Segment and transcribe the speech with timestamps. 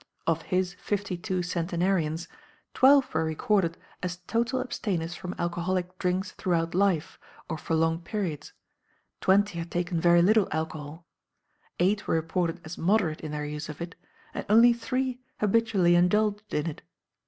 [0.25, 2.27] Of his fifty two centenarians,
[2.73, 8.51] twelve were recorded as total abstainers from alcoholic drinks throughout life, or for long periods;
[9.19, 11.05] twenty had taken very little alcohol;
[11.79, 13.93] eight were reported as moderate in their use of it;
[14.33, 16.81] and only three habitually indulged in it.